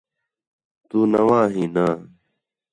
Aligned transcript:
تُو 0.87 0.99
نَواں 1.11 1.45
ہی 1.53 1.63
نہ 1.75 1.85